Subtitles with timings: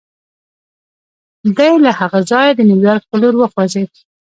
[1.57, 3.91] دی له هغه ځایه د نیویارک پر لور وخوځېد